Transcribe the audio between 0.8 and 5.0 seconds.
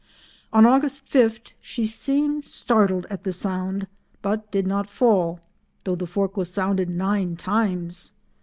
5 she seemed startled at the sound but did not